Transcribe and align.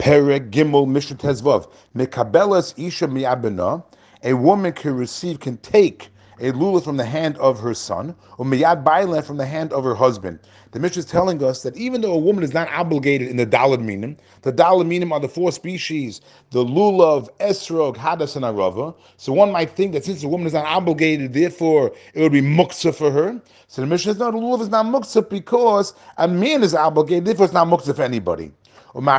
Perek 0.00 0.50
Gimel 0.50 0.88
Mishnah 0.88 1.18
Tezvav. 1.18 1.70
Mekabelas 1.94 2.72
Isha 2.78 3.06
Miyabena. 3.06 3.84
A 4.22 4.32
woman 4.32 4.72
can 4.72 4.96
receive, 4.96 5.40
can 5.40 5.58
take 5.58 6.08
a 6.40 6.52
lulav 6.52 6.84
from 6.84 6.96
the 6.96 7.04
hand 7.04 7.36
of 7.36 7.60
her 7.60 7.74
son, 7.74 8.14
or 8.38 8.46
miyad 8.46 8.82
bailan 8.82 9.22
from 9.22 9.36
the 9.36 9.44
hand 9.44 9.74
of 9.74 9.84
her 9.84 9.94
husband. 9.94 10.38
The 10.70 10.80
Mishnah 10.80 11.00
is 11.00 11.04
telling 11.04 11.44
us 11.44 11.62
that 11.64 11.76
even 11.76 12.00
though 12.00 12.14
a 12.14 12.18
woman 12.18 12.42
is 12.42 12.54
not 12.54 12.68
obligated 12.70 13.28
in 13.28 13.36
the 13.36 13.44
daled 13.44 13.82
minim, 13.82 14.16
the 14.40 14.52
daled 14.52 14.86
minim 14.86 15.12
are 15.12 15.20
the 15.20 15.28
four 15.28 15.52
species, 15.52 16.22
the 16.50 16.64
lulav, 16.64 17.28
esrog, 17.38 17.96
hadas, 17.96 18.36
and 18.36 18.44
arava. 18.46 18.94
So 19.18 19.34
one 19.34 19.52
might 19.52 19.70
think 19.70 19.92
that 19.92 20.06
since 20.06 20.22
a 20.22 20.28
woman 20.28 20.46
is 20.46 20.54
not 20.54 20.64
obligated, 20.64 21.34
therefore 21.34 21.92
it 22.14 22.22
would 22.22 22.32
be 22.32 22.40
muktza 22.40 22.94
for 22.94 23.10
her. 23.10 23.38
So 23.68 23.82
the 23.82 23.86
Mishnah 23.86 24.14
says, 24.14 24.18
no, 24.20 24.30
the 24.30 24.38
lulav 24.38 24.62
is 24.62 24.70
not 24.70 24.86
muktza 24.86 25.28
because 25.28 25.92
a 26.16 26.26
man 26.26 26.62
is 26.62 26.74
obligated, 26.74 27.26
therefore 27.26 27.44
it's 27.44 27.54
not 27.54 27.68
muktza 27.68 27.94
for 27.94 28.02
anybody. 28.02 28.50
If 28.92 29.04
the 29.04 29.10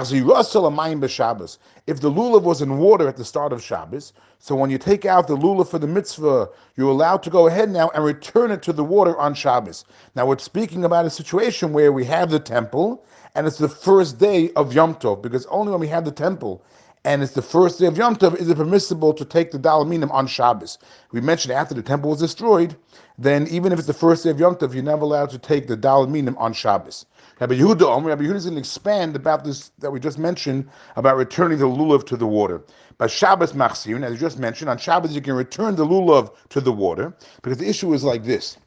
lulav 2.12 2.43
was 2.43 2.62
in 2.62 2.77
water 2.77 3.07
at 3.07 3.16
the 3.16 3.23
start 3.23 3.53
of 3.53 3.63
Shabbos, 3.63 4.12
so 4.38 4.55
when 4.55 4.70
you 4.70 4.77
take 4.77 5.05
out 5.05 5.27
the 5.27 5.38
lulav 5.38 5.70
for 5.70 5.79
the 5.79 5.88
mitzvah, 5.88 6.49
you're 6.75 6.89
allowed 6.89 7.23
to 7.23 7.29
go 7.29 7.48
ahead 7.48 7.70
now 7.70 7.89
and 7.95 8.03
return 8.03 8.52
it 8.52 8.62
to 8.63 8.73
the 8.73 8.84
water 8.84 9.17
on 9.17 9.34
Shabbos. 9.34 9.85
Now 10.15 10.26
we're 10.26 10.39
speaking 10.39 10.84
about 10.84 11.05
a 11.05 11.09
situation 11.09 11.71
where 11.71 11.93
we 11.93 12.03
have 12.05 12.29
the 12.29 12.39
temple 12.39 13.05
and 13.35 13.48
it's 13.48 13.57
the 13.57 13.70
first 13.70 14.20
day 14.20 14.52
of 14.57 14.73
Yom 14.73 14.95
Tov, 14.95 15.21
because 15.21 15.45
only 15.45 15.71
when 15.71 15.79
we 15.79 15.88
have 15.88 16.03
the 16.03 16.12
temple 16.12 16.62
and 17.04 17.23
it's 17.23 17.34
the 17.34 17.41
first 17.41 17.80
day 17.80 17.88
of 17.88 17.98
Yom 17.98 18.16
Tov, 18.16 18.36
is 18.36 18.50
it 18.50 18.58
permissible 18.58 19.14
to 19.14 19.26
take 19.26 19.52
the 19.52 19.58
dalaminim 19.58 20.12
on 20.12 20.28
Shabbos? 20.28 20.78
We 21.12 21.20
mentioned 21.20 21.52
after 21.52 21.74
the 21.74 21.82
temple 21.82 22.12
was 22.12 22.20
destroyed, 22.20 22.76
then 23.18 23.48
even 23.48 23.72
if 23.72 23.80
it's 23.80 23.88
the 23.88 23.94
first 23.94 24.24
day 24.24 24.30
of 24.30 24.40
Yom 24.40 24.55
Tov, 24.55 24.74
you're 24.74 24.84
never 24.84 25.02
allowed 25.04 25.32
to 25.32 25.40
take 25.40 25.68
the 25.68 25.76
dalaminim 25.76 26.38
on 26.38 26.54
Shabbos. 26.54 27.08
Rabbi 27.40 27.55
Yehuda, 27.55 28.05
Rabbi 28.05 28.22
Yehuda 28.24 28.36
is 28.36 28.46
going 28.46 28.54
to 28.55 28.60
expand 28.60 29.16
about 29.16 29.44
this 29.44 29.72
that 29.80 29.90
we 29.90 30.00
just 30.00 30.20
mentioned 30.20 30.70
about 30.96 31.18
returning 31.18 31.58
the 31.58 31.66
lulav 31.66 32.05
to 32.05 32.16
the 32.16 32.27
water. 32.27 32.62
But 33.00 33.10
Shabbos 33.10 33.54
machzir, 33.54 34.04
as 34.04 34.13
you 34.13 34.20
just 34.20 34.38
mentioned, 34.38 34.70
on 34.70 34.77
Shabbos 34.77 35.15
you 35.15 35.21
can 35.21 35.34
return 35.34 35.76
the 35.76 35.86
lulav 35.86 36.36
to 36.49 36.62
the 36.62 36.71
water 36.71 37.15
because 37.41 37.58
the 37.58 37.68
issue 37.68 37.93
is 37.93 38.04
like 38.04 38.24
this: 38.24 38.58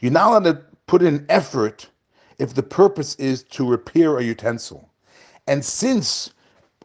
you're 0.00 0.12
not 0.12 0.28
allowed 0.28 0.44
to 0.44 0.62
put 0.86 1.00
in 1.00 1.24
effort 1.30 1.88
if 2.38 2.52
the 2.52 2.62
purpose 2.62 3.14
is 3.14 3.42
to 3.44 3.66
repair 3.66 4.18
a 4.18 4.22
utensil, 4.22 4.90
and 5.46 5.64
since 5.64 6.34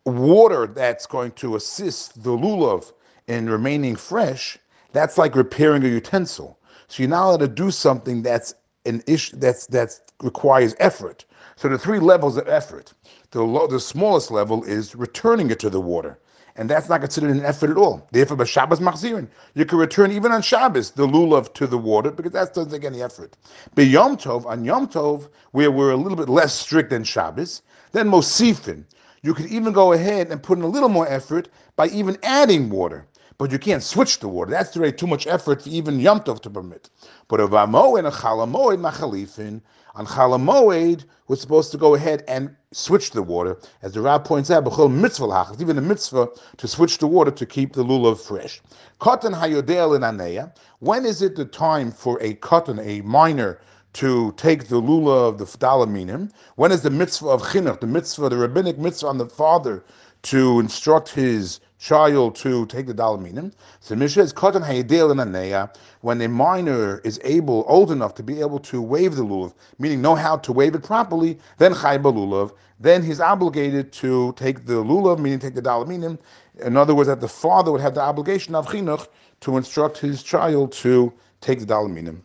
water 0.08 0.68
that's 0.68 1.06
going 1.06 1.32
to 1.32 1.56
assist 1.56 2.24
the 2.24 2.32
lulav 2.32 2.94
in 3.28 3.50
remaining 3.50 3.96
fresh, 3.96 4.58
that's 4.94 5.18
like 5.18 5.36
repairing 5.36 5.84
a 5.84 5.88
utensil. 5.88 6.58
So 6.88 7.04
you're 7.04 7.10
not 7.10 7.26
allowed 7.26 7.40
to 7.42 7.48
do 7.48 7.72
something 7.72 8.22
that's 8.22 8.54
an 8.86 9.04
issue 9.08 9.36
that's 9.38 9.68
that 9.68 10.00
requires 10.24 10.76
effort. 10.80 11.26
So 11.58 11.68
the 11.68 11.78
three 11.78 12.00
levels 12.00 12.38
of 12.38 12.48
effort. 12.48 12.94
The 13.32 13.68
the 13.70 13.80
smallest 13.80 14.32
level 14.32 14.64
is 14.64 14.96
returning 14.96 15.52
it 15.52 15.60
to 15.60 15.70
the 15.70 15.82
water, 15.82 16.18
and 16.56 16.70
that's 16.70 16.88
not 16.88 17.02
considered 17.02 17.32
an 17.32 17.44
effort 17.44 17.70
at 17.70 17.78
all. 17.78 18.08
Therefore, 18.12 18.38
by 18.38 18.46
Shabbos 18.46 18.80
machzirin, 18.80 19.28
you 19.54 19.66
can 19.66 19.78
return 19.78 20.12
even 20.14 20.32
on 20.32 20.42
Shabbos 20.42 20.92
the 20.92 21.06
lulav 21.06 21.54
to 21.56 21.68
the 21.68 21.78
water 21.78 22.12
because 22.12 22.32
that 22.32 22.54
doesn't 22.54 22.72
take 22.72 22.86
any 22.86 23.02
effort. 23.02 23.36
But 23.76 23.88
Yom 23.88 24.16
Tov 24.16 24.46
on 24.46 24.64
Yom 24.64 24.88
Tov, 24.88 25.28
where 25.52 25.72
we're 25.72 25.92
a 25.92 25.98
little 25.98 26.18
bit 26.18 26.30
less 26.30 26.54
strict 26.54 26.92
than 26.92 27.04
Shabbos, 27.04 27.62
then 27.92 28.10
Mosifin, 28.10 28.86
you 29.28 29.34
could 29.34 29.48
even 29.48 29.74
go 29.74 29.92
ahead 29.92 30.32
and 30.32 30.42
put 30.42 30.58
in 30.58 30.64
a 30.64 30.68
little 30.68 30.90
more 30.90 31.08
effort 31.08 31.50
by 31.76 31.88
even 31.90 32.18
adding 32.24 32.70
water 32.70 33.06
but 33.38 33.52
you 33.52 33.60
can't 33.60 33.84
switch 33.84 34.20
the 34.20 34.28
water. 34.28 34.52
That's 34.52 34.76
already 34.76 34.98
too 34.98 35.08
much 35.08 35.28
effort 35.28 35.62
for 35.62 35.70
even 35.70 36.00
Yom 36.00 36.22
Tov 36.22 36.42
to 36.42 36.50
permit. 36.50 36.90
But 37.28 37.40
a 37.40 37.48
Vamo 37.48 37.98
and 37.98 38.08
a 38.08 38.12
Chol 38.12 38.46
Hamoed 38.46 38.80
Machalifin, 38.80 39.62
on 39.94 40.06
Chol 40.08 40.38
Hamoed, 40.38 41.06
we're 41.28 41.36
supposed 41.36 41.72
to 41.72 41.78
go 41.78 41.94
ahead 41.94 42.24
and 42.28 42.56
switch 42.72 43.12
the 43.12 43.22
water. 43.22 43.58
As 43.84 43.94
the 43.94 44.02
Rab 44.02 44.24
points 44.26 44.50
out, 44.50 44.66
B'chol 44.66 44.92
mitzvah 44.92 45.56
even 45.60 45.78
a 45.78 45.82
mitzvah 45.82 46.30
to 46.58 46.68
switch 46.68 46.98
the 46.98 47.08
water 47.08 47.32
to 47.32 47.46
keep 47.46 47.74
the 47.74 47.84
lulav 47.84 48.20
fresh. 48.20 48.62
Katan 49.00 49.34
hayodel 49.34 49.96
in 49.96 50.02
aneya. 50.02 50.52
When 50.80 51.06
is 51.06 51.22
it 51.22 51.36
the 51.36 51.46
time 51.46 51.92
for 51.92 52.22
a 52.22 52.34
katan, 52.36 52.80
a 52.84 53.02
minor, 53.02 53.60
to 53.98 54.34
take 54.38 54.68
the 54.68 54.82
lulav, 54.82 55.30
of 55.30 55.38
the 55.40 55.46
dalaminim? 55.46 56.32
When 56.56 56.72
is 56.72 56.82
the 56.82 56.90
mitzvah 56.90 57.30
of 57.30 57.42
chinuch, 57.42 57.80
the 57.80 57.88
mitzvah, 57.88 58.30
the 58.30 58.38
rabbinic 58.38 58.78
mitzvah 58.78 59.08
on 59.08 59.18
the 59.18 59.28
father 59.28 59.84
to 60.24 60.60
instruct 60.60 61.10
his 61.10 61.60
child 61.80 62.36
to 62.36 62.66
take 62.68 62.88
the 62.88 62.94
dalaminim. 62.94 63.54
So 63.80 63.96
Mishnah 63.96 64.24
is 64.24 64.34
katan 64.34 64.66
hayedel 64.66 65.12
in 65.12 65.18
aneya 65.18 65.74
when 66.02 66.22
a 66.22 66.28
minor 66.28 67.00
is 67.00 67.20
able, 67.24 67.66
old 67.68 67.92
enough 67.92 68.16
to 68.16 68.24
be 68.24 68.40
able 68.40 68.60
to 68.60 68.82
wave 68.82 69.16
the 69.16 69.24
lulav, 69.24 69.54
meaning 69.80 70.02
know 70.02 70.16
how 70.16 70.38
to 70.38 70.52
wave 70.52 70.76
it 70.76 70.84
properly, 70.84 71.38
then 71.58 71.74
chayba 71.74 72.14
lulav. 72.14 72.52
Then 72.80 73.04
he's 73.04 73.20
obligated 73.20 73.92
to 73.94 74.34
take 74.34 74.66
the 74.66 74.84
lulav, 74.84 75.20
meaning 75.20 75.40
take 75.40 75.56
the 75.56 75.62
dalaminim. 75.62 76.20
In 76.64 76.78
other 76.78 76.94
words, 76.94 77.08
that 77.08 77.22
the 77.22 77.28
father 77.28 77.72
would 77.72 77.82
have 77.82 77.96
the 77.96 78.02
obligation 78.02 78.54
of 78.56 78.68
chinuch 78.68 79.08
to 79.42 79.58
instruct 79.58 79.98
his 79.98 80.24
child 80.24 80.72
to 80.74 81.14
take 81.42 81.60
the 81.60 81.66
dalaminim. 81.66 82.22